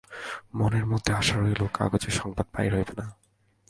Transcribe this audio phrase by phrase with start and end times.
[0.57, 3.05] মনের মধ্যে আশা রহিল, কাগজে সংবাদ বাহির হইবে না।